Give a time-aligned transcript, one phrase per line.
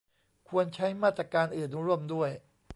[0.49, 2.31] ควรใช้มาตรการอื่นร่วมด้วย